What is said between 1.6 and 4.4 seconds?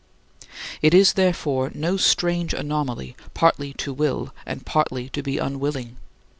no strange anomaly partly to will